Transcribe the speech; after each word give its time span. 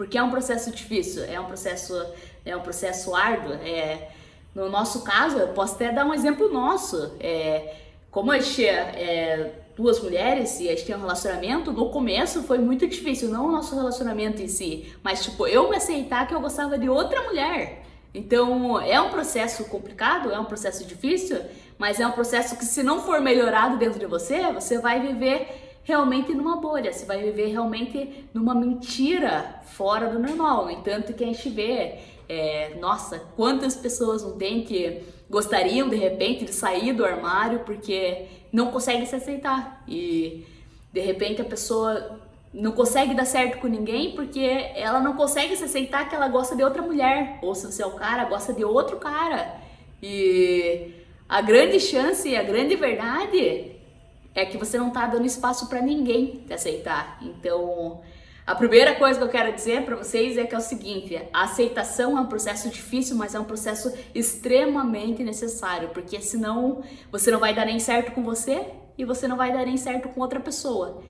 Porque 0.00 0.16
é 0.16 0.22
um 0.22 0.30
processo 0.30 0.70
difícil, 0.70 1.24
é 1.24 1.38
um 1.38 1.44
processo, 1.44 1.94
é 2.42 2.56
um 2.56 2.62
processo 2.62 3.14
árduo. 3.14 3.52
É, 3.52 4.08
no 4.54 4.70
nosso 4.70 5.04
caso, 5.04 5.36
eu 5.36 5.48
posso 5.48 5.74
até 5.74 5.92
dar 5.92 6.06
um 6.06 6.14
exemplo 6.14 6.50
nosso. 6.50 7.12
É, 7.20 7.74
como 8.10 8.32
a 8.32 8.38
gente 8.38 8.64
é 8.64 9.52
duas 9.76 10.02
mulheres 10.02 10.58
e 10.58 10.70
a 10.70 10.70
gente 10.70 10.86
tem 10.86 10.96
um 10.96 11.00
relacionamento, 11.00 11.70
no 11.70 11.90
começo 11.90 12.42
foi 12.44 12.56
muito 12.56 12.86
difícil, 12.86 13.28
não 13.28 13.48
o 13.48 13.52
nosso 13.52 13.74
relacionamento 13.74 14.40
em 14.40 14.48
si, 14.48 14.90
mas 15.02 15.22
tipo, 15.22 15.46
eu 15.46 15.68
me 15.68 15.76
aceitar 15.76 16.26
que 16.26 16.34
eu 16.34 16.40
gostava 16.40 16.78
de 16.78 16.88
outra 16.88 17.20
mulher. 17.24 17.82
Então, 18.14 18.80
é 18.80 18.98
um 19.02 19.10
processo 19.10 19.66
complicado, 19.66 20.32
é 20.32 20.40
um 20.40 20.46
processo 20.46 20.82
difícil, 20.86 21.42
mas 21.76 22.00
é 22.00 22.06
um 22.06 22.12
processo 22.12 22.56
que 22.56 22.64
se 22.64 22.82
não 22.82 23.02
for 23.02 23.20
melhorado 23.20 23.76
dentro 23.76 24.00
de 24.00 24.06
você, 24.06 24.50
você 24.50 24.78
vai 24.78 24.98
viver 24.98 25.69
realmente 25.82 26.34
numa 26.34 26.56
bolha, 26.56 26.92
você 26.92 27.04
vai 27.04 27.22
viver 27.22 27.46
realmente 27.46 28.28
numa 28.32 28.54
mentira 28.54 29.60
fora 29.64 30.08
do 30.08 30.18
normal. 30.18 30.66
No 30.66 30.70
entanto, 30.70 31.12
que 31.14 31.24
a 31.24 31.26
gente 31.26 31.48
vê, 31.48 31.98
é, 32.28 32.76
nossa, 32.80 33.18
quantas 33.36 33.74
pessoas 33.74 34.22
não 34.22 34.36
tem 34.36 34.62
que 34.62 35.02
gostariam 35.28 35.88
de 35.88 35.96
repente 35.96 36.44
de 36.44 36.52
sair 36.52 36.92
do 36.92 37.04
armário 37.04 37.60
porque 37.60 38.26
não 38.52 38.70
conseguem 38.70 39.06
se 39.06 39.14
aceitar. 39.14 39.82
E 39.88 40.44
de 40.92 41.00
repente 41.00 41.40
a 41.40 41.44
pessoa 41.44 42.20
não 42.52 42.72
consegue 42.72 43.14
dar 43.14 43.24
certo 43.24 43.60
com 43.60 43.68
ninguém 43.68 44.12
porque 44.12 44.40
ela 44.74 45.00
não 45.00 45.14
consegue 45.14 45.56
se 45.56 45.64
aceitar 45.64 46.08
que 46.08 46.14
ela 46.14 46.28
gosta 46.28 46.56
de 46.56 46.64
outra 46.64 46.82
mulher. 46.82 47.38
Ou 47.42 47.54
se 47.54 47.66
você 47.66 47.82
é 47.82 47.86
o 47.86 47.92
cara 47.92 48.24
gosta 48.24 48.52
de 48.52 48.64
outro 48.64 48.96
cara. 48.96 49.56
E 50.02 50.94
a 51.28 51.40
grande 51.40 51.78
chance 51.78 52.34
a 52.34 52.42
grande 52.42 52.74
verdade 52.74 53.79
é 54.34 54.44
que 54.44 54.56
você 54.56 54.78
não 54.78 54.90
tá 54.90 55.06
dando 55.06 55.26
espaço 55.26 55.68
para 55.68 55.80
ninguém 55.80 56.44
te 56.46 56.52
aceitar 56.52 57.18
então 57.22 58.00
a 58.50 58.54
primeira 58.56 58.96
coisa 58.96 59.16
que 59.16 59.24
eu 59.24 59.28
quero 59.28 59.52
dizer 59.52 59.84
para 59.84 59.94
vocês 59.94 60.36
é 60.36 60.44
que 60.44 60.52
é 60.52 60.58
o 60.58 60.60
seguinte: 60.60 61.16
a 61.32 61.44
aceitação 61.44 62.18
é 62.18 62.20
um 62.20 62.26
processo 62.26 62.68
difícil, 62.68 63.14
mas 63.14 63.32
é 63.32 63.38
um 63.38 63.44
processo 63.44 63.92
extremamente 64.12 65.22
necessário, 65.22 65.90
porque 65.90 66.20
senão 66.20 66.82
você 67.12 67.30
não 67.30 67.38
vai 67.38 67.54
dar 67.54 67.64
nem 67.64 67.78
certo 67.78 68.10
com 68.10 68.24
você 68.24 68.66
e 68.98 69.04
você 69.04 69.28
não 69.28 69.36
vai 69.36 69.52
dar 69.52 69.64
nem 69.64 69.76
certo 69.76 70.08
com 70.08 70.20
outra 70.20 70.40
pessoa. 70.40 71.04